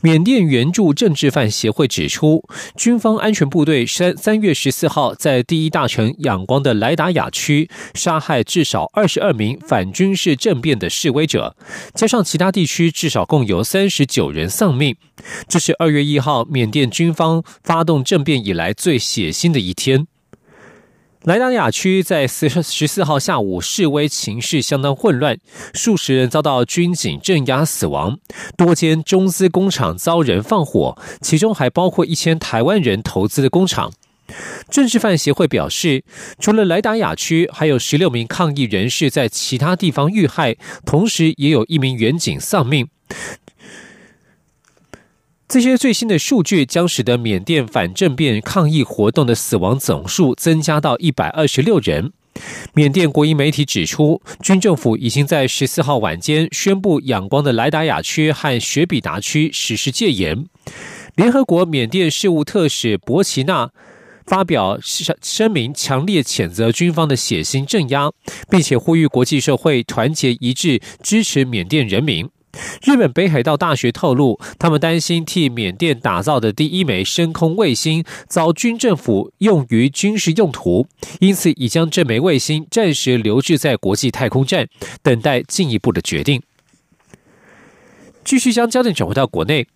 [0.00, 2.42] 缅甸援助政治犯协会指出，
[2.76, 11.56] 军方安全部队三三月十四号在第一大城仰光的莱达雅区杀害至少二十二名反军事政变的示威者，
[11.94, 14.96] 加上其他地区至少共有三十九人丧命。
[15.48, 20.06] 这是二月一号缅甸军方发动政变以来最血腥的一天。
[21.26, 25.36] 莱达雅区在十十四号下午示威情势相当混乱，
[25.74, 28.20] 数十人遭到军警镇压死亡，
[28.56, 33.92] 多间中资工厂遭人放火，其中还包括一千台湾人投资的工厂。
[34.70, 36.04] 政治犯协会表示，
[36.38, 42.86] 除了莱达雅区，还有十六名抗议人士在其他地方遇害，同时也有一名远警丧命。
[45.48, 52.12] 这些最新的数据将使得缅甸反政变抗议活动的死亡总数增加到一百二十六人。
[52.74, 60.46] 缅甸国营媒体指出，军政府已经在十四号晚间宣布仰光的莱达雅区和雪比达区实施戒严。
[61.14, 63.70] 联合国缅甸事务特使博奇纳
[64.26, 68.10] 发表声声明，强烈谴责军方的血腥镇压，
[68.50, 72.28] 并且呼吁国际社会团结一致支持缅甸人民。
[72.82, 80.86] 日本北海道大学透露，他们担心替缅甸打造的第一枚深空卫星遭军政府用于军事用途，
[81.20, 84.68] 因此已将这枚卫星暂时留置在国际太空站，
[85.02, 86.42] 等待进一步的决定。
[88.24, 89.66] 继续将焦点转回到国内。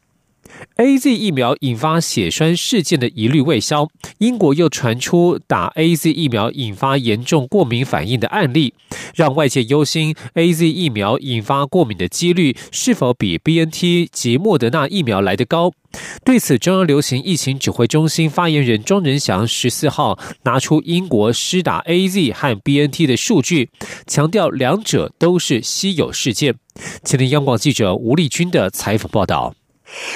[0.76, 8.72] A Z 疫苗引发血栓事件的疑虑未消，英国又传出打 A Z 疫苗引发严重过敏反应的案例，
[9.14, 15.72] 让外界忧心 A Z 疫苗引发过敏的几率是否比 B N T 及莫德纳疫苗来得高。
[16.24, 23.70] 对此，中央流行疫情指挥中心发言人庄仁祥十四号拿出英国施打 A Z 和 B N T 的数据，
[24.06, 26.54] 强调两者都是稀有事件。
[27.04, 29.54] 前听央广记者吴丽君的采访报道。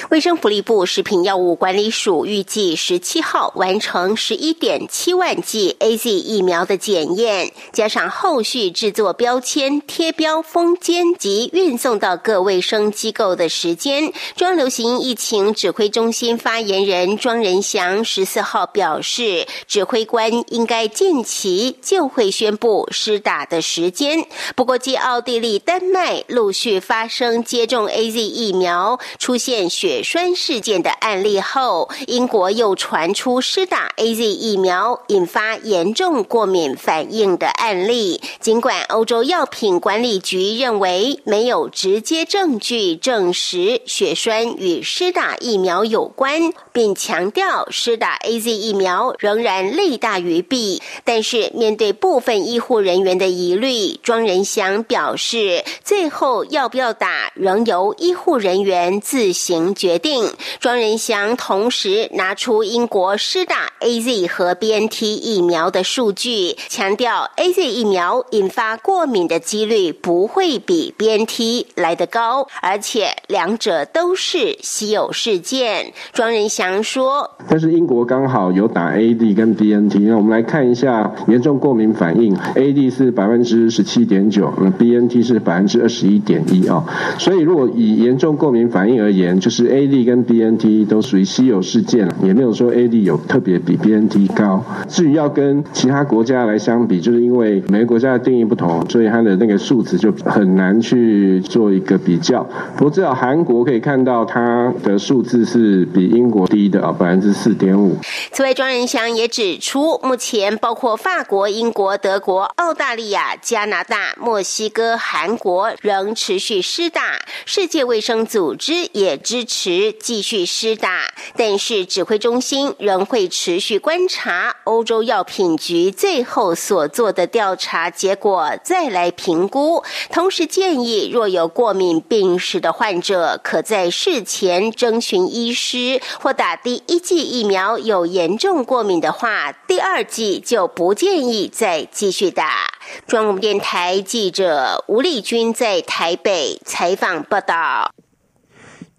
[0.09, 14.13] 卫生福利部食品药物管理署预计十七号完成十一点七万剂 A Z 疫苗的检验，加上后续制作标签、贴标、封签及运送到各卫生机构的时间。
[14.37, 24.25] 中央流行疫情指挥中心发言人庄仁祥十四号表示，指挥官应该近期就会宣布施打的时间。
[24.55, 29.64] 不过，继奥地利、丹麦陆续发生接种 A Z 疫苗出现。
[29.69, 38.21] 血栓事件的案例后，英国又传出施打 A Z 疫苗引发严重过敏反应的案例。
[38.39, 59.54] 尽管欧洲药品管理局认为没有直接证据证实血栓与施打疫苗有关，并强调施打 A Z 疫苗仍然利大于弊，但是面对部分医护人员的疑虑，庄仁祥表示，最后要不要打，仍由医护人员自行。
[59.75, 60.25] 决定，
[60.59, 75.93] 庄仁祥同时拿出英国施打 A Z 和 B N T 疫苗的数据，强调 A Z 疫苗引发过敏的几率不会比 B N T 来得高，而且两者都是稀有事件。
[76.11, 86.83] 庄仁祥说：“但是英国刚好有打 A D 跟 B N T，那我们来看一下严重过敏反应，A D 是百分之十七点九，那 B N T 是百分之二十一点一啊。
[87.19, 94.65] 所以如果以严重过敏反应而言，就是 A D 跟 B N T 都属于稀有事件也没有说 A D 有特别比 B N T 高。
[94.89, 102.41] 至于要跟其他国家来相比，就是因为每个国家的定义不同，所以它的那个数值就很难去做一个比较。
[102.75, 107.95] 不过至少韩国可以看到它的数字是比英国低的啊，百分之四点五。
[108.31, 129.83] 此外，庄仁祥也指出，目前包括法国、英国、德国、澳大利亚、加拿大、墨西哥、韩国仍持续施打，世界卫生组织也支持继续施打，但是指挥中心仍会持续观察欧洲药品局最后所做的调查结果，再来评估。
[130.09, 142.71] 同时建议，若有过敏病史的患者，可在事前征询医师，或打第一剂疫苗有严重过敏的话，第二剂就不建议再继续打。
[143.05, 147.94] 中央电台记者吴丽君在台北采访报道。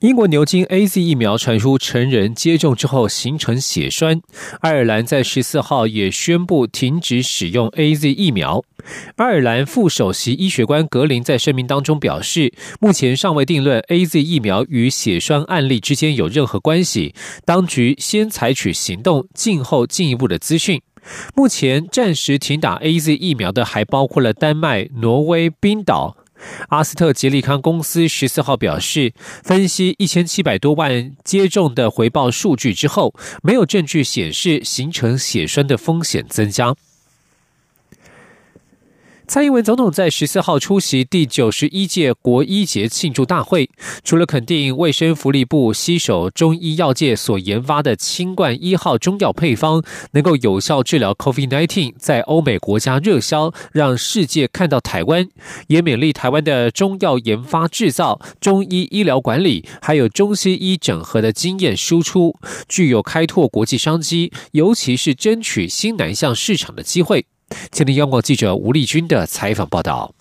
[0.00, 4.20] 英国牛津 A Z 疫苗传出成人接种之后形成血栓，
[4.60, 8.62] 爱尔兰在十四号也宣布停止使用 A Z 疫苗。
[9.16, 17.14] 爱尔兰副首席医学官格林在声明当中表示，目前尚未定论 A Z 疫苗与血栓案例之间有任何关系，
[17.46, 20.82] 当局先采取行动，静候进一步的资讯。
[21.34, 26.18] 目前暂时停打 A Z 疫苗的还包括了丹麦、挪威、冰岛。
[26.68, 29.12] 阿斯特捷利康公司十四号表示，
[29.42, 36.74] 分析一千七百多万接种的回报数据之后，没有证据显示形成血栓的风险增加。
[39.28, 43.68] 蔡英文总统在十四号出席第九十一届国医节庆祝大会，
[44.04, 49.82] 除了肯定卫生福利部携手中医药界所研发的清冠一号中药配方
[50.12, 55.28] 能够有效治疗 COVID-19，在欧美国家热销，让世界看到台湾，
[55.66, 62.36] 也勉励台湾的中药研发制造、中医医疗管理，还有中西医整合的经验输出，
[62.68, 67.26] 具有开拓国际商机，尤其是争取新南向市场的机会。
[67.70, 70.15] 今天央广记者吴丽君的采访报道。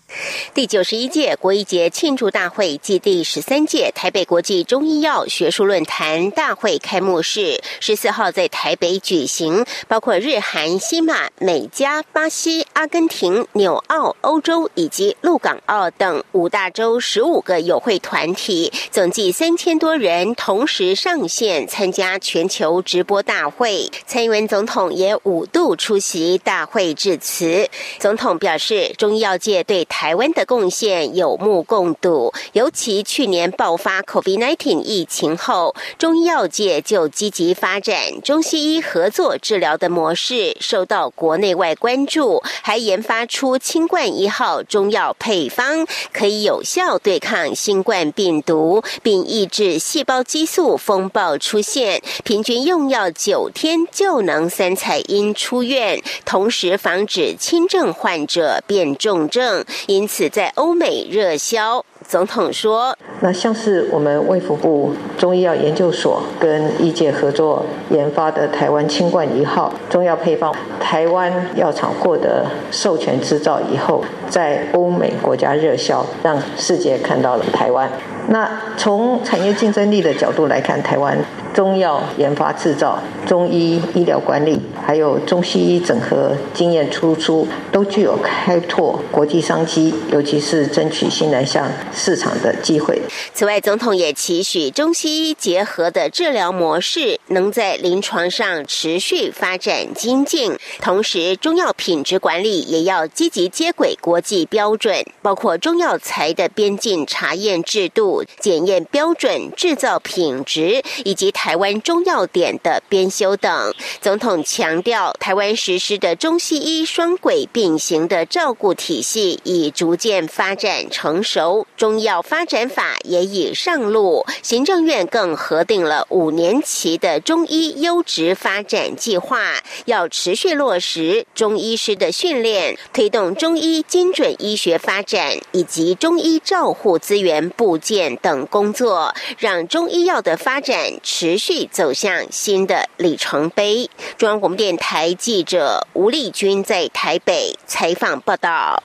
[0.53, 23.89] 第九十一届国医节庆祝大会暨第十三届台北国际中医药学术论坛大会开幕式十四号在台北举行，包括日韩、西马、美加、巴西、阿根廷、纽澳、欧洲以及陆港澳等五大洲十五个友会团体，总计三千多人同时上线参加全球直播大会。
[24.05, 27.67] 蔡英文总统也五度出席大会致辞。
[27.99, 51.99] 总统表示，中医药界对台台湾的贡献有目共睹，尤其去年爆发 COVID-19 疫情后，中医药界就积极发展中西医合作治疗的模式，受到国内外关注，还研发出清冠一号中药配方，可以有效对抗新冠病毒，并抑制细胞激素风暴出现。
[52.23, 59.65] 平均用药九天就能三彩阴出院，同时防止轻症患者变重症。
[59.95, 61.85] 因此，在欧美热销。
[62.07, 77.89] 总统说：“那像是我们卫福部中医药研究所跟医界合作研发的台湾清冠一号中药配方，台湾药厂获得授权制造以后，在欧美国家热销，让世界看到了台湾。
[78.27, 81.17] 那从产业竞争力的角度来看，台湾
[81.53, 93.01] 中药研发制造、中医医疗管理，还有中西医整合经验输出，都具有开拓国际商机，尤其是争取新南向。”市场的机会。
[93.33, 113.73] 此外，总统也期许中西医结合的治疗模式能在临床上持续发展精进，同时中药品质管理也要积极接轨国际标准，包括中药材的边境查验制度、检验标准、制造品质以及台湾中药典的编修等。
[114.01, 121.65] 总统强调，台湾实施的中西医双轨并行的照顾体系已逐渐发展成熟。
[121.85, 143.87] 中药发展法也已上路，行政院更核定了五年期的中医优质发展计划，要持续落实中医师的训练，推动中医精准医学发展以及中医照护资源部件等工作，让中医药的发展持续走向新的里程碑。
[144.17, 148.81] 中央广播电台记者吴丽君在台北采访报道。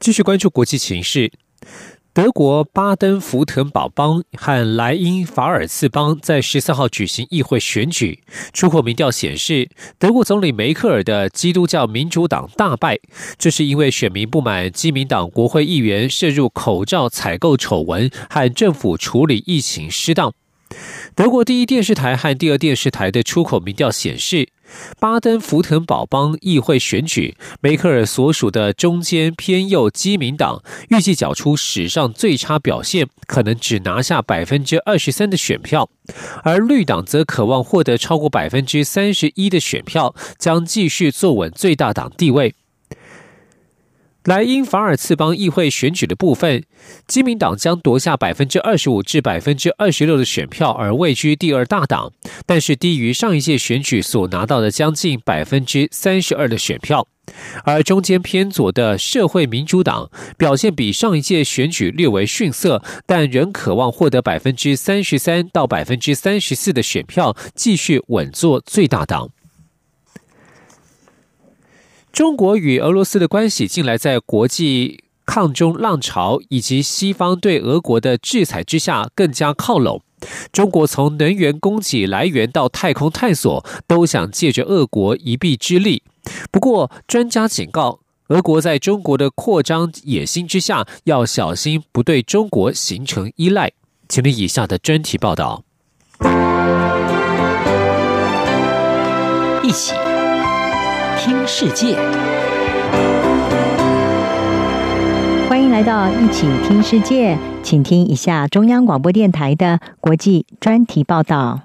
[0.00, 1.30] 继续关注国际情势。
[2.14, 12.98] 德国巴登福腾堡邦和莱茵法尔茨邦在十四号举行议会选举，出口民调显示，德国总理梅克尔的基督教民主党大败。
[13.38, 20.34] 这是因为选民不满基民党国会议员涉入口罩采购丑闻和政府处理疫情失当。
[21.14, 24.48] 德国第一电视台和第二电视台的出口民调显示。
[24.98, 35.90] 巴登福腾堡邦议会选举，梅克尔所属的中间偏右基民党预计缴出史上最差表现，可能只拿下百分之二十三的选票，
[36.42, 42.54] 而绿党则渴望获得超过百分之三十一的选票，将继续坐稳最大党地位。
[44.24, 46.62] 莱茵法尔茨邦议会选举的部分，
[47.08, 52.12] 基民党将夺下百分之二十五至百分之二十六的选票，而位居第二大党，
[52.46, 57.08] 但是低于上一届选举所拿到的将近百分之三十二的选票。
[57.64, 69.30] 而中间偏左的社会民主党表现比上一届选举略为逊色，但仍渴望获得百分之三十三到百分之三十四的选票，继续稳坐最大党。
[72.12, 75.04] 中国与俄罗斯的关系近来在国际。
[75.24, 80.02] 抗中浪潮以及西方对俄国的制裁之下更加靠拢。
[80.50, 86.02] 中国从能源供给来源到太空探索，都想借着俄国一臂之力。
[86.50, 93.70] 不过，专家警告，俄国在中国的扩张野心之下，要小心不对中国形成依赖。
[94.08, 95.62] 请听以下的专题报道。
[99.62, 99.94] 一起
[101.24, 101.94] 听世界，
[105.48, 111.60] 欢迎来到一起听世界，请听一下中央广播电台的国际专题报道。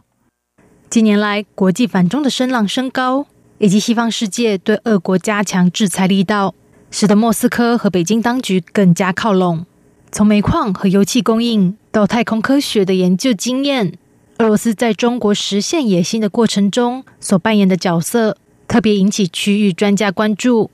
[0.91, 3.25] 近年来，国际反中的声浪升高。
[3.57, 6.53] 以及西方世界对俄国加强制裁力道，
[6.91, 9.65] 使得莫斯科和北京当局更加靠拢。
[10.11, 13.93] 从煤矿和油气供应到太空科学的研究经验，
[14.37, 20.69] 俄罗斯在中国实现野心的过程中所扮演的角色，特别引起区域专家关注。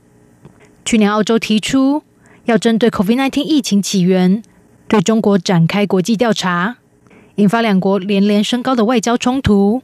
[0.84, 2.04] 去年，澳洲提出
[2.46, 4.42] 要针对 COVID-19 疫情起源
[4.88, 6.78] 对中国展开国际调查，
[7.36, 9.82] 引发两国连连升高的外交冲突。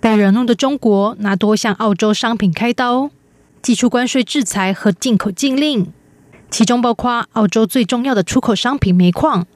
[0.00, 3.10] 被惹怒的中国拿多项澳洲商品开刀，
[3.62, 5.90] 祭出关税制裁和进口禁令，
[6.50, 9.46] 其中包括澳洲最重要的出口商品煤矿。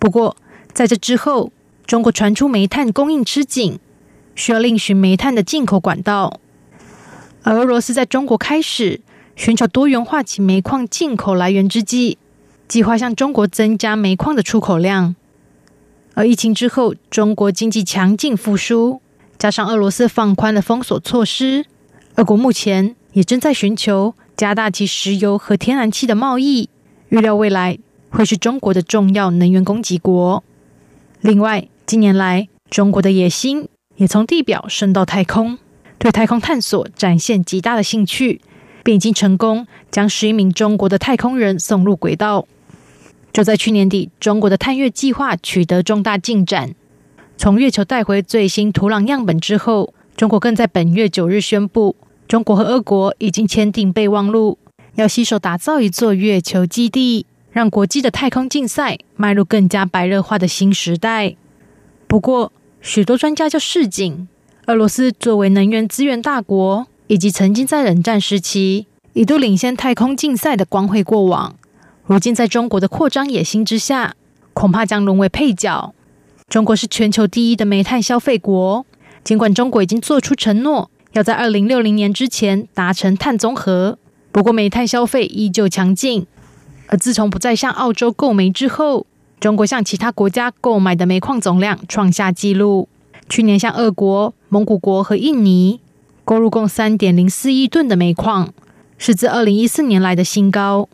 [0.00, 0.36] 不过，
[0.74, 1.52] 在这之后，
[1.86, 3.78] 中国传出煤炭供应吃紧，
[4.34, 6.40] 需要另寻煤炭的进口管道。
[7.42, 9.00] 而俄罗斯在中国开始
[9.34, 12.18] 寻找多元化其煤矿进口来源之际，
[12.68, 15.14] 计划向中国增加煤矿的出口量。
[16.14, 19.00] 而疫情之后，中国经济强劲复苏。
[19.38, 21.64] 加上俄罗斯放宽了封锁措施，
[22.16, 26.68] 俄国目前也正在寻求加大其石油和天然气的贸易，
[27.08, 27.78] 预料未来
[28.10, 30.44] 会是中国的重要能源供给国。
[31.22, 33.66] 另外，近年来中国的野心
[33.96, 35.56] 也从地表升到太空，
[36.00, 38.40] 对太空探索展现极大的兴趣，
[38.82, 42.46] 并已经成功将十一名中国的太空人送入轨道。
[43.34, 46.74] 就在去年底，中国的探月计划取得重大进展。
[47.36, 51.94] 从月球带回最新土壤样本之后，中国更在本月九日宣布，
[52.26, 54.58] 中国和俄国已经签订备忘录，
[54.94, 61.36] 要携手打造一座月球基地，让国际的太空竞赛迈入更加白热化的新时代。
[62.08, 64.26] 不过，许多专家就示警，
[64.70, 71.56] 俄罗斯作为能源资源大国，以及曾经在冷战时期一度领先太空竞赛的光辉过往，
[72.06, 74.14] 如今在中国的扩张野心之下，
[74.54, 75.92] 恐怕将沦为配角。
[76.48, 78.86] 中国是全球第一的煤炭消费国，
[79.24, 83.98] 尽管中国已经做出承诺，要在二零六零年之前达成碳中和，
[84.30, 86.28] 不过煤炭消费依旧强劲。
[86.86, 89.04] 而自从不再向澳洲购煤之后，
[89.40, 92.88] 中国向其他国家购买的煤矿总量创下纪录。
[93.30, 95.80] 去年向俄国、蒙古国和印尼
[96.24, 98.52] 购入共三点零四亿吨的煤矿，
[98.98, 100.88] 是自二零一四年来的新高。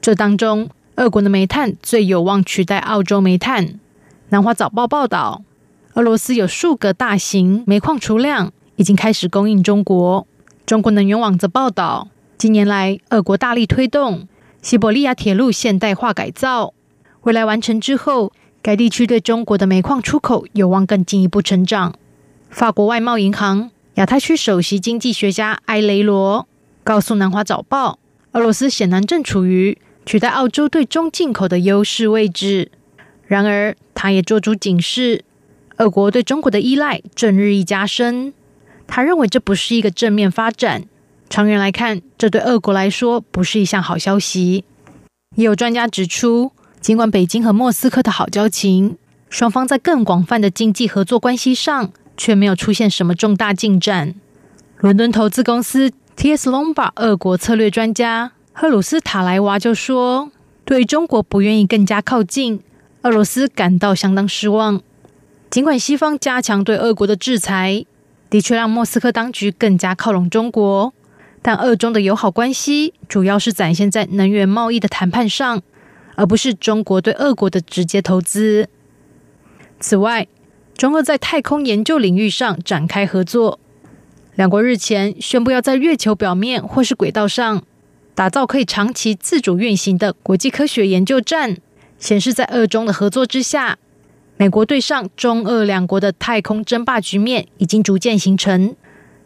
[0.00, 3.78] 这当中，俄国的煤炭最有望取代澳洲煤炭。
[4.30, 5.42] 南华早报报道，
[5.94, 10.26] 俄罗斯有数个大型煤矿储量已经开始供应中国。
[10.66, 14.26] 中国能源网则报道，近年来，俄国大力推动
[14.60, 16.74] 西伯利亚铁路现代化改造，
[17.22, 21.94] 未来完成之后，该地区对中国的煤矿出口有望更进一步成长。
[22.50, 26.46] 法国外贸银行亚太区首席经济学家埃雷罗
[26.84, 27.98] 告诉南华早报，
[28.32, 32.70] 俄罗斯显然正处于取代澳洲对中进口的优势位置。
[33.26, 35.24] 然而，他也做出警示：，
[35.76, 38.34] 俄国对中国的依赖正日益加深。
[38.86, 40.84] 他认为这不是一个正面发展，
[41.28, 44.64] 长远来看，这对俄国来说不是一项好消息。
[45.36, 48.96] 也有专家指出，尽管北京和莫斯科的好交情，
[49.28, 54.14] 双方在更广泛的经济合作关系上却没有出现什么重大进展。
[54.78, 56.48] 伦敦投资公司 T.S.
[56.48, 60.32] Lombard 俄国策略专家赫鲁斯塔莱娃就说
[60.64, 62.62] ：“对中国不愿意更加靠近。”
[63.02, 64.80] 俄罗斯感到相当失望。
[65.50, 67.84] 尽管西方加强对俄国的制裁，
[68.30, 70.94] 的确让莫斯科当局更加靠拢中国，
[71.42, 75.62] 但俄中的友好关系主要是展现在能源贸易的谈判上，
[76.20, 78.68] 而不是中国对俄国的直接投资。
[79.80, 80.28] 此外，
[80.76, 83.58] 中俄在太空研究领域上展开合作，
[84.34, 87.62] 两国日前宣布要在月球表面或是轨道上
[88.14, 91.56] 打造可以长期自主运行的国际科学研究站。
[91.98, 93.78] 显示，在俄中的合作之下，
[94.36, 98.76] 美国对上中俄两国的太空争霸局面已经逐渐形成。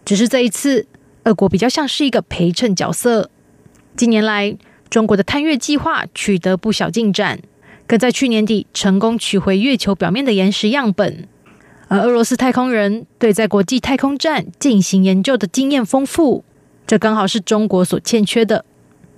[0.04, 0.86] 只是这一次，
[1.24, 3.30] 俄国比较像是一个陪衬角色。
[3.96, 4.56] 近年来，
[4.94, 7.40] 中国的探月计划取得不小进展，
[7.84, 11.26] 更在去年底成功取回月球表面的岩石样本。
[11.88, 16.44] 而俄罗斯太空人对在国际太空站进行研究的经验丰富，
[16.86, 18.64] 这刚好是中国所欠缺的。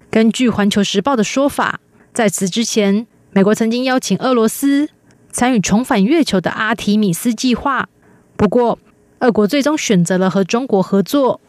[0.08, 1.78] 根据《环球时报》的说法，
[2.14, 4.88] 在此之前，美国曾经邀请俄罗斯
[5.30, 7.90] 参与重返月球的阿提米斯计划，
[8.38, 8.78] 不过，
[9.18, 11.38] 俄国最终选择了和中国合作。《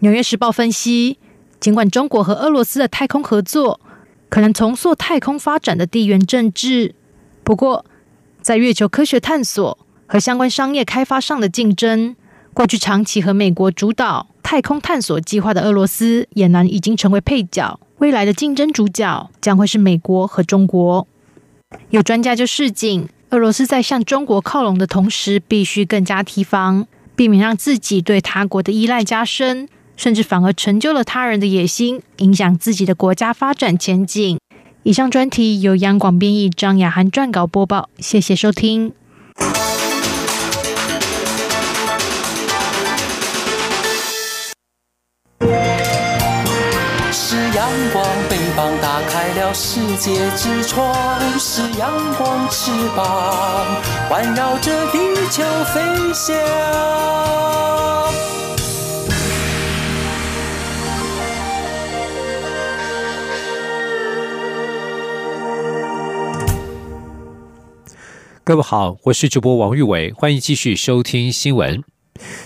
[0.00, 1.18] 纽约时报》分析，
[1.60, 3.78] 尽管中国和俄罗斯的太空合作
[4.30, 6.94] 可能重塑太空发展的地缘政治，
[7.44, 7.84] 不过，
[8.40, 12.16] 在月球科学探索和相关商业开发上的竞争，
[12.54, 17.78] 过去长期和美国主导太空探索计划的俄罗斯，俨然已经成为配角。
[17.98, 21.06] 未来的竞争主角将会是美国和中国。
[21.90, 26.86] 有专家就示警，俄罗斯在向中国靠拢的同时，必须更加提防。
[27.14, 29.68] 避免让自己对他国的依赖加深，
[30.00, 34.38] 甚至反而成就了他人的野心，影响自己的国家发展前景。
[34.82, 37.90] 以上专题由央广编译，张雅涵撰稿播报。
[37.98, 38.94] 谢谢收听。
[47.12, 50.94] 是阳光，翅膀打开了世界之窗；
[51.38, 53.66] 是阳光，翅膀
[54.08, 54.98] 环绕着地
[55.30, 55.42] 球
[55.74, 55.82] 飞
[56.14, 56.34] 翔。
[68.42, 71.84] 各位好，我是主播王玉伟，欢迎继续收听新闻。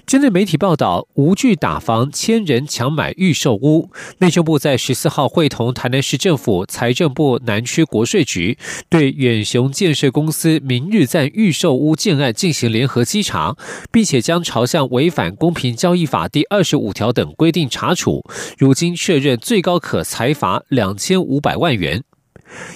[0.04, 8.58] 针对媒体报道无惧打房千人抢买预售屋，内政部在十四号会同台南市政府、财政部南区国税局，
[8.88, 13.56] 对远雄建设公司明日在预售屋建案进行联合稽查，
[13.92, 18.24] 并且将朝向违反公平交易法第二十五条等规定查处。
[18.58, 22.02] 如今确认最高可裁罚两千五百万元。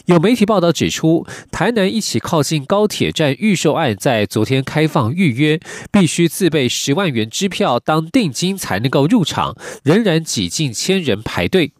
[0.06, 5.61] 有媒体报道指出，台南一起靠近高铁站预售案在昨天开放预约，
[5.92, 11.73] 必须自备十万元支票当定金才能够入场，仍然挤进千人排队。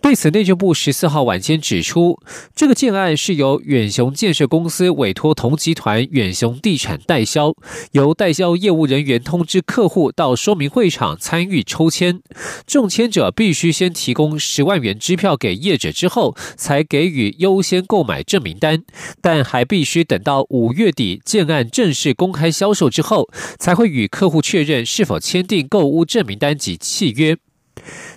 [0.00, 2.18] 对此，内政部十四号晚间指出，
[2.54, 7.54] 这个建案是由远雄建设公司委托同集团远雄地产代销，
[7.92, 12.20] 由代销业务人员通知客户到说明会场参与抽签，
[12.66, 18.82] 中签者必须先提供十万元支票给业者，之后才给予优先购买证明单，
[19.20, 27.36] 但还必须等到五月底建案正式公开销售之后，才会与客户确认是否签订购屋证明单及契约。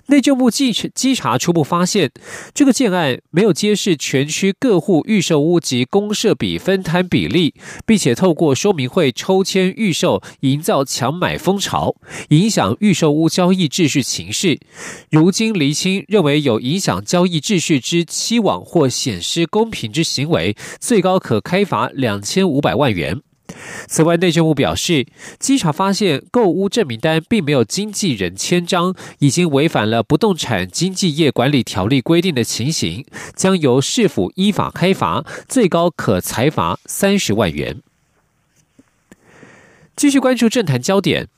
[0.08, 2.12] 内政部稽稽查初步发现，
[2.54, 11.96] 这个建案没有揭示全区各户预售屋及公设比分摊比例，并且透过说明会抽签预售，营造强买风潮，
[12.28, 14.60] 影响预售屋交易秩序情势。
[15.10, 23.20] 如今厘清认为有影响交易秩序之期望或显失公平之行为，最高可开罚两千五百万元。
[23.86, 25.06] 此外，内政部表示，
[25.38, 33.04] 稽查发现购屋证明单并没有经纪人签章，已经违反了不动产经纪业管理条例规定的情形，
[33.34, 37.80] 将由市府依法开罚，最高可裁罚三十万元。
[39.94, 41.28] 继续关注政坛焦点。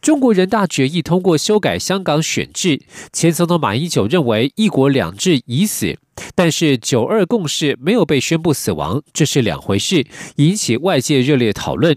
[0.00, 2.80] 中国人大决议通过修改香港选制，
[3.12, 5.98] 前总统马英九认为“一国两制”已死，
[6.34, 11.96] 但是“九二共识”没有被宣布死亡，这是两回事，引起外界热烈讨论。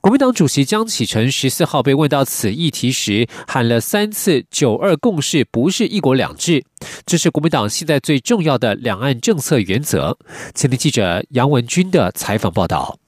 [0.00, 6.64] 国民党主席江启臣十四号被问到此议题时，喊了三次“九二共识”不是“一国两制”，
[7.06, 10.18] 这是国民党现在最重要的两岸政策原则。
[10.54, 12.98] 前天记者杨文军的采访报道。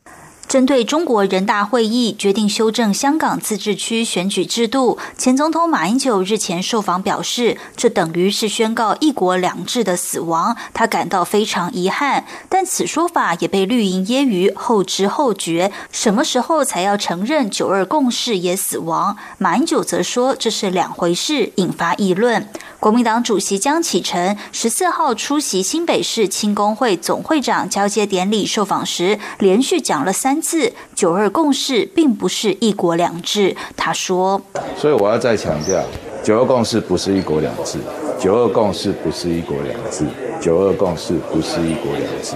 [0.50, 12.24] 针对中国人大会议决定修正香港自治区选举制度，前总统马英九日前受访表示，这等于是宣告“一国两制”的死亡，他感到非常遗憾。
[12.48, 19.16] 但此说法也被绿营揶揄后知后觉，什么时候才要承认“九二共识”也死亡？
[19.38, 22.48] 马英九则说这是两回事，引发议论。
[22.80, 33.54] 国民党主席江启臣十四号出席新北市青工会总会长交接典礼受访时，连续讲了三次“九二共识”并不是一国两制。
[33.76, 34.40] 他说
[34.78, 35.84] ：“所以我要再强调
[36.24, 37.78] ，‘九二共识’不是一国两制
[38.18, 40.06] ，‘九二共识’不是一国两制
[40.40, 42.34] ，‘九二共识’不是一国两制。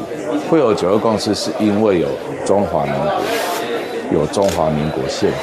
[0.51, 2.09] 会有‘九二共识’是因为有
[2.45, 3.23] 中华民国，
[4.13, 5.39] 有中华民国宪法。”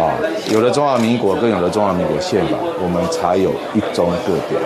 [0.00, 0.18] 啊，
[0.50, 4.58] 有了中华民国，更有了中华民国宪法，我们才有一中各表，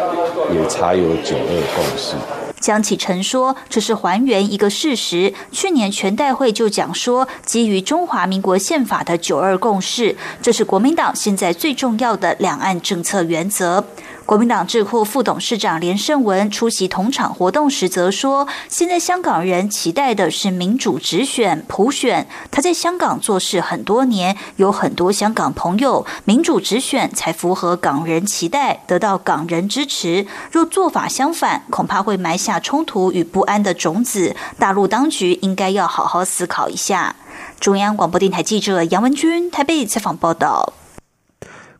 [0.52, 2.14] 也才有九二共识。
[2.60, 5.32] 江启臣说：“这是还原一个事实。
[5.52, 13.84] 去年全代会就讲说，基于中华民国宪法的九二共识，这是国民党现在最重要的两岸政策原则。”
[14.28, 22.28] 国民党智库副董事长连胜文出席同场活动时则说：“现在香港人期待的是民主直选、普选。
[22.50, 30.26] 他在香港做事很多年，有很多香港朋友，民主直选才符合港人期待，得到港人支持。
[30.52, 34.36] 若做法相反，恐怕会埋下冲突与不安的种子。
[34.58, 37.16] 大陆当局应该要好好思考一下。”
[37.58, 40.74] 中央广播电台记者杨文君台北采访报道。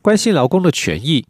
[0.01, 1.27] 关心劳工的权益。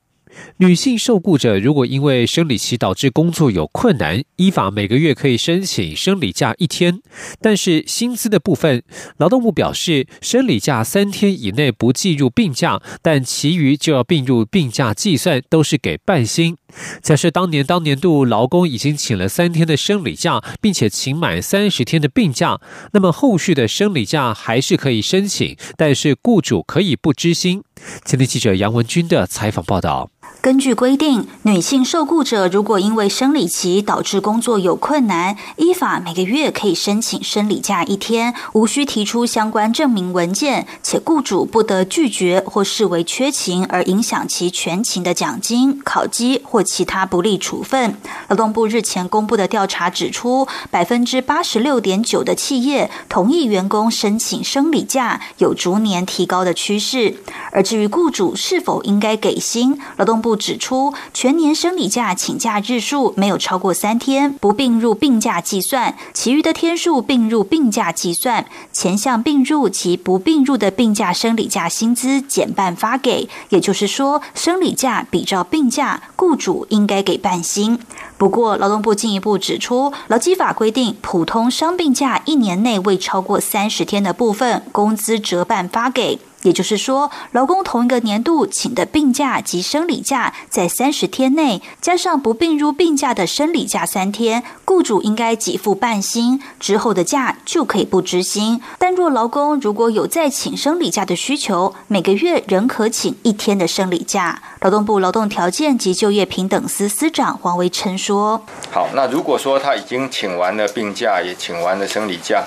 [0.59, 7.01] 女性受雇者如果因为生理期导致工作有困难，依法每个月可以申请生理假一天，
[7.40, 8.83] 但是薪资的部分，
[9.18, 16.57] 劳动部表示，生理假三天以内不计入病假，但其余就要并入病假计算，都是给半薪。
[17.01, 22.61] 假设当年当年度劳工已经请了三天的生理假，并且请满三十天的病假，
[22.92, 27.62] 那么后续的生理假还是可以申请，但是雇主可以不知薪。
[28.05, 30.11] 今天记者杨文军的采访报道。
[30.40, 47.96] 根据规定，女性受雇者如果因为生理期导致工作有困难，依法每个月可以申请生理假一天，无需提出相关证明文件，且雇主不得拒绝或视为缺勤而影响其全勤的奖金、考绩或其他不利处分。
[48.29, 57.16] 劳动部日前公布的调查指出，百分之八十六点九的企业同意员工申请生理假，有逐年提高的趋势。
[57.51, 60.27] 而至于雇主是否应该给薪，劳动部。
[60.28, 68.44] 部指出，全年生理假请假日数没有超过三天，不并入病假计算；其余的天数并入病假计算。
[68.70, 77.78] 前项并入及不并入的病假生理假薪资减半发给，也就是说，生理假比照病假，雇主应该给半薪。
[78.18, 86.18] 不过，劳动部进一步指出，劳基法规定，普通伤病假一年内未超过三十天的部分，工资折半发给。
[86.48, 98.62] 也就是说，劳工同一个年度请的病假及生理假在三十天内，加上不并入病假的生理假三天，雇主应该给付半薪，之后的假就可以不执行。
[98.78, 104.40] 但若劳工如果有再请生理假的需求，每个月仍可请一天的生理假。
[104.62, 112.42] 劳动部劳动条件及就业平等司司长黄维琛说：“好，那如果说他已经请完了病假，也请完了生理假，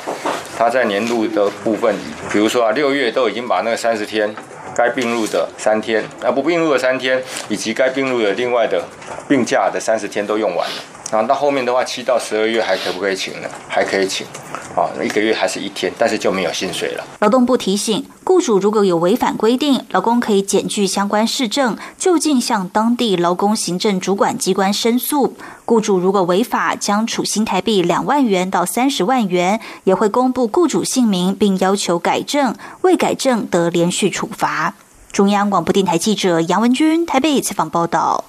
[0.57, 1.95] 他在年度的部分，
[2.31, 4.33] 比如说啊，六月都已经把那个。”三三十天，
[4.73, 8.81] 该并入的三天，啊不并入的三天，以及该并入的另外的
[9.27, 11.00] 病假的三十天都用完了。
[11.11, 13.49] 然后到后面的话，七到十二月还可不可以请呢？
[13.67, 14.25] 还可以请。
[14.73, 17.03] 啊，一个月还是一天，但是就没有薪水了。
[17.19, 25.35] 劳动部提醒，雇主如果有违反规定，劳工可以检具相关市政，就近向当地劳工行政主管机关申诉。
[25.65, 34.75] 雇主如果违法，将处新台币两万元到三十万元，也会公布雇主姓名，并要求改正，未改正得连续处罚。
[35.11, 38.23] 中央广播电台记者杨文君台北采访报道。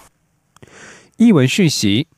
[1.18, 2.08] 译文讯息。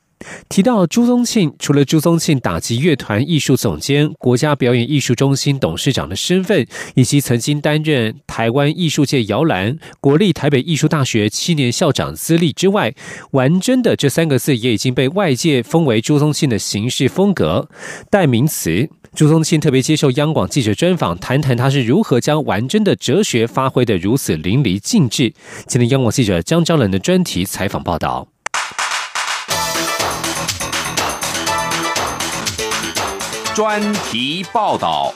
[0.48, 12.94] 提到朱宗庆，除了朱宗庆打击乐团艺术总监、国家表演艺术中心董事长的身份，以及曾经担任台湾艺术界摇篮国立台北艺术大学七年校长资历之外，
[13.32, 17.68] 玩真的这三个字也已经被外界封为朱宗庆的行事风格
[18.10, 18.88] 代名词。
[19.14, 25.32] 朱宗庆特别接受央广记者专访，谈谈他是如何将玩真的哲学发挥的如此淋漓尽致。
[25.68, 28.33] 今天央广记者江昭伦的专题采访报道。
[33.54, 35.14] 专题报道。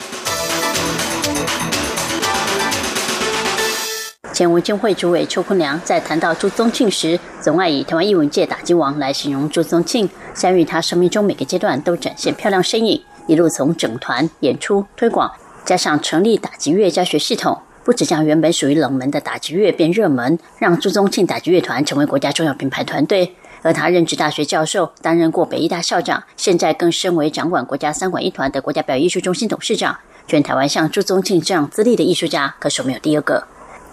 [4.33, 10.09] 前文监会主委邱坤良在谈到朱宗庆时，总爱以台湾艺文界打击王来形容朱宗庆。
[10.35, 15.33] 相于他生命中每个阶段都展现漂亮身影，一路从整团演出推广，
[15.65, 23.35] 加上成立打击乐教学系统，不止将原本属于冷门的打击乐变热门，让朱宗庆打击乐团成为国家重要品牌团队。
[23.63, 29.99] 而他任职大学教授，担任过北医大校长，现在更身为掌管国家三馆一团的国家表演艺术中心董事长。
[30.27, 33.45] 全台湾像朱宗庆这样资历的艺术家，可是没有第二个。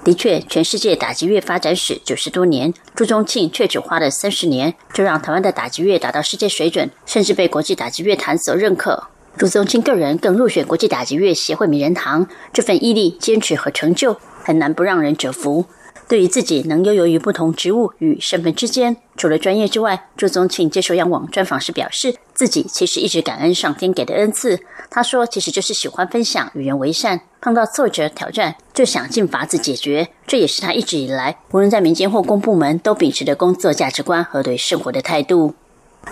[0.04, 9.06] 的确，全世界打击乐发展史九十多年，朱宗庆却只花了三十年，就让台湾的打击乐达到世界水准，甚至被国际打击乐坛所认可。
[9.38, 15.65] 朱宗庆个人更入选国际打击乐协会名人堂，这份毅力、坚持和成就，很难不让人折服。
[16.07, 24.59] 对于自己能悠游于不同职务与身份之间，除了专业之外，朱宗庆接受央网专访时表示，自己其实一直感恩上天给的恩赐。
[24.91, 30.09] 他说，其实就是喜欢分享，与人为善，碰到挫折挑战就想尽法子解决。
[30.27, 35.55] 这也是他一直以来，无论在民间或公部门，都秉持的工作价值观和对生活的态度。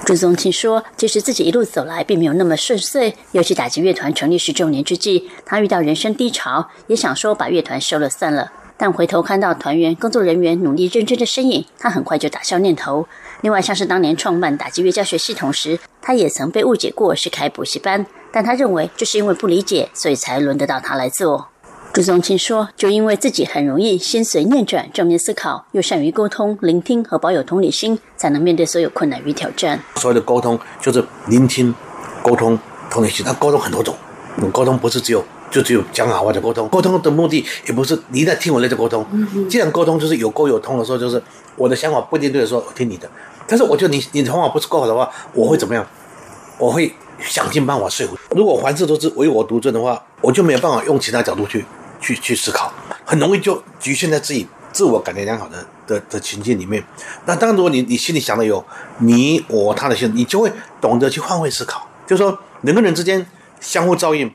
[0.05, 8.51] 朱宗庆说，其实自己一路走来并没有那么顺遂，尤其打击乐团成立十周年之际，他遇到人生低潮，也想说把乐团收了算了。
[8.77, 13.07] 但回头看到团员、工作人员努力认真的身影，他很快就打消念头。
[13.41, 21.49] 另外，像是当年创办打击乐教学系统时，他也曾被误解过是开补习班，但他认为就是因为不理解，所以才轮得到他来做。
[21.93, 29.79] 朱宗庆说：“就因为自己很容易心随念转，正面思考，又善于沟通、聆听和保有同理心，才能面对所有困难与挑战。
[29.97, 31.75] 所谓的沟通就是聆听、
[32.23, 32.57] 沟通、
[32.89, 33.23] 同理心。
[33.23, 33.95] 那沟通很多种，
[34.51, 36.67] 沟通不是只有就只有讲好话的沟通。
[36.67, 39.05] 沟通的目的也不是你在听我在这沟通。
[39.47, 41.21] 既然沟通就是有沟有通的时候，就是
[41.55, 43.09] 我的想法不一定对的时候，我听你的。
[43.47, 45.85] 但是我觉得你你的方法不是够好的话，我会怎么样？
[46.57, 48.17] 我会想尽办法说服。
[48.31, 51.63] 如果凡事都是唯我独尊的话，我就没有办法用其他角度去。”
[52.03, 52.69] 去去思考，
[53.05, 56.83] 很容易就局限在自己自我感觉良好的的的情境里面。
[57.25, 58.61] 那当然，如果你你心里想的有
[58.97, 63.25] 你我他的心，你就会懂得去换位思考，就是说人跟人之间
[63.61, 64.29] 相互照应，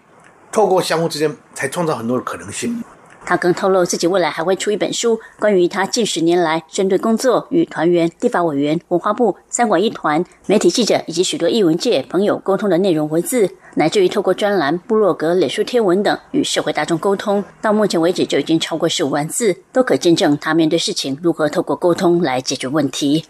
[0.50, 2.82] 透过相互之间才创造很多的可能性。
[3.26, 23.26] 他更透露自己未来还会出一本书，关于他近十年来针对工作与团员、立法委员、文化部、三管一团、媒体记者以及许多艺文界朋友沟通的内容文字，乃至于透过专栏、部落格、脸书贴文等与社会大众沟通，到目前为止就已经超过十五万字，都可见证他面对事情如何透过沟通来解决问题。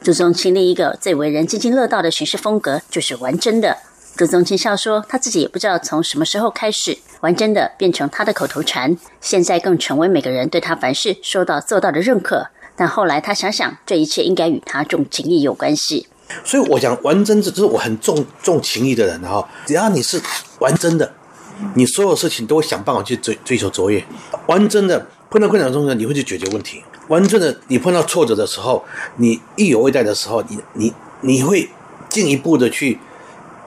[0.00, 3.76] 朱宗庆另一个最为人津津乐道的行事风格，就是玩真的。
[4.20, 6.98] 朱宗庆笑说，他自己也不知道从什么时候开始。
[7.22, 12.48] 玩真的变成他的口头禅，现在更成为每个人对他凡事说到做到的认可。
[12.76, 16.06] 但后来他想想，这一切应该与他重情义有关系。
[16.44, 19.48] 所以，我讲玩真，的就是我很重重情义的人哈。
[19.64, 20.20] 只要你是
[20.58, 21.10] 玩真的，
[21.72, 24.04] 你所有事情都会想办法去追追求卓越。
[24.48, 26.82] 玩真的，碰到困难中呢，你会去解决问题。
[27.08, 28.84] 玩真的，你碰到挫折的时候，
[29.16, 31.70] 你意犹未待的时候，你你你会
[32.10, 32.98] 进一步的去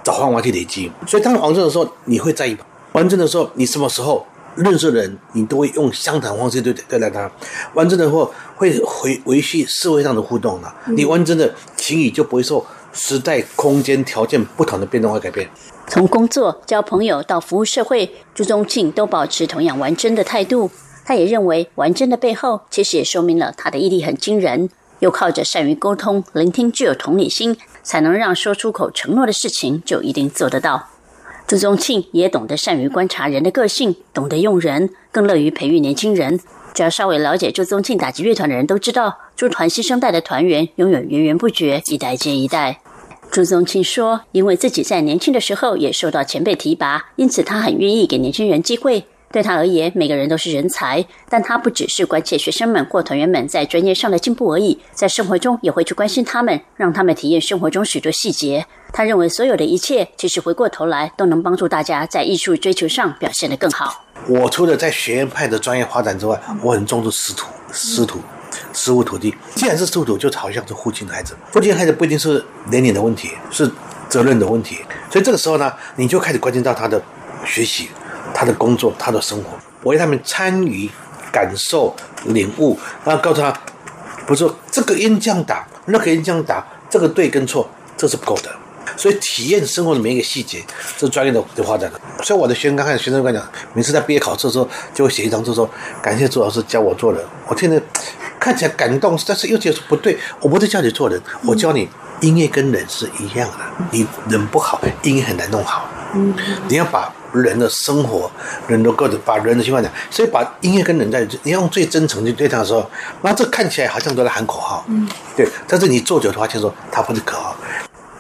[0.03, 0.91] 找方法去累积。
[1.07, 2.57] 所以，当玩真的时候，你会在意。
[2.91, 7.31] 完整的时候，你什么时候认识人，你都会用相谈方式对对待他。
[7.73, 10.75] 完整的话，会回维系社会上的互动了。
[10.87, 15.49] 你完整的情谊就不会受时代、空间条件不同的变动而改变。
[15.87, 20.69] 从工作、交朋友到服务社会，朱宗庆都保持同样完真的态度。
[21.05, 30.89] 他也认为，完真的背后，其实也说明了他的毅力很惊人，又靠着善于沟通、聆听、具有同理心，才能让说出口承诺的事情就一定做得到。
[31.45, 36.39] 朱宗庆也懂得善于观察人的个性，懂得用人，更乐于培育年轻人。
[36.73, 42.79] 只要稍微了解朱宗庆打击乐团的人都知道，朱团新生代的团员永远源源不绝，一代接一代。
[43.29, 58.63] 朱宗庆说：“因为自己在年轻的时候也受到前辈提拔，因此他很愿意给年轻人机会。”对他而言，每个人都是人才，但他不只是关切学生们或团员们在专业上的进步而已，在生活中也会去关心他们，让他们体验生活中许多细节。
[58.91, 64.05] 他认为，所有的一切其实回过头来都能帮助大家在艺术追求上表现得更好。
[64.27, 68.19] 我除了在学院派的专业发展之外，我很重视师徒、师徒、
[68.71, 69.33] 师傅徒弟。
[69.55, 71.35] 既然是师徒，就好像是父亲的孩子。
[71.51, 73.67] 父亲孩子不一定是年龄的问题，是
[74.07, 74.77] 责任的问题。
[75.09, 77.01] 所以这个时候呢，你就开始关心到他的
[77.43, 77.89] 学习。
[78.43, 79.51] 他的工作，他的生活，
[79.83, 80.89] 我为他们参与、
[81.31, 83.53] 感受、领悟，然后告诉他，
[84.27, 88.51] 不是这个音这样打，那个音这样打，这个对跟错，这是不够的。
[88.97, 90.61] 所以体验生活的每一个细节，
[90.97, 91.89] 这是专业的的发展。
[92.21, 95.69] 所以我的学生刚开始，学生跟我讲，每次在毕业考试的时候，就会写一张，就说
[96.01, 97.23] 感谢朱老师教我做人。
[97.47, 97.81] 我听着
[98.41, 101.87] 看起来感动，但是又觉得不对，我不是教你做人，我教你
[102.19, 105.87] 音乐跟人是一样的，你人不好，音乐很难弄好。
[106.67, 107.09] 你要把。
[107.33, 108.29] 人的生活，
[108.67, 112.89] 人的各种把人的情况讲，所以把音乐跟人在你用最真诚去对他的时候，
[113.21, 117.52] 那这看起来好像都在喊口号，嗯，对，但是你做久的话，就说他不是口号。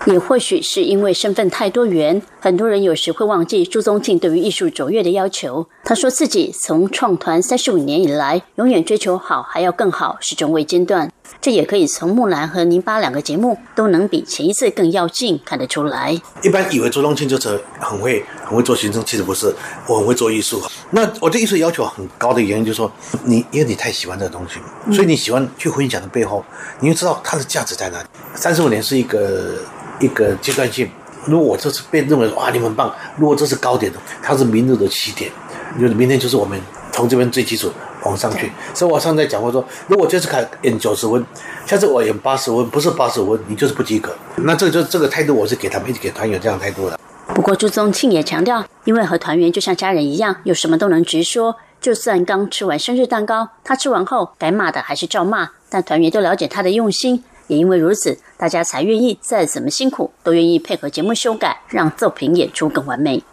[0.05, 5.65] 也或许是因为身份太多元，很多人有时会忘记朱宗庆对于艺术卓越的要求。
[5.85, 11.09] 他说自己从创团三十五年以来，永远追求好还要更好，始终未间断。
[11.39, 16.19] 这也可以从木兰和宁巴两个节目都能比前一次更要劲看得出来。
[16.41, 19.53] 一般以为朱宗庆就是很会很会做行政，其实不是，
[19.87, 20.61] 我很会做艺术。
[20.91, 22.91] 那我对艺术要求很高的原因就是说，
[23.23, 24.59] 你因为你太喜欢这个东西，
[24.93, 26.43] 所以你喜欢去分享的背后，
[26.81, 28.05] 你就知道它的价值在哪里。
[28.35, 29.55] 三十五年是一个。
[30.03, 30.89] 一个阶段性，
[31.25, 35.31] 如果我这次被认为哇你们棒，如果这是高点的，它是明日的起点，
[35.79, 36.59] 就是明天就是我们
[36.91, 37.71] 从这边最基础
[38.03, 38.51] 往上去。
[38.73, 41.25] 所以我上次讲过说，如果这次考演九十分，
[41.65, 44.13] 下次我演八十分，不是八十分，你就是不及格。
[44.35, 46.99] 那这就这个态度，我是给他们一直给团员这样态度的。
[47.33, 57.23] 不过朱宗庆也强调，因为和团员就像家人一样，有什么都能直说，就算刚吃完生日蛋糕，他吃完后该骂的还是照骂，但团员都了解他的用心。
[57.47, 63.23] 也因为如此，大家才愿意再怎么辛苦都愿意配合节目修改，让作品演出更完美。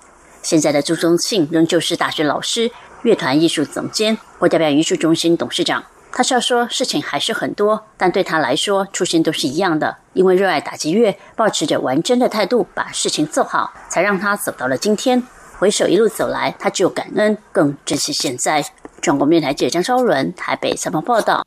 [0.42, 2.70] 现在的朱宗庆仍旧是大学老师，
[3.02, 5.84] 乐团艺术总监、国家表演艺术中心董事长。
[6.12, 15.22] 他笑说：“事情还是很多，但对他来说，初心都是一样的，因为热爱打击乐，保持着玩真的态度，把事情做好，才让他走到了今天。
[15.58, 18.64] 回首一路走来，他只有感恩，更珍惜现在。”
[19.00, 21.46] 中国面台记者张昭伦台北采访报道。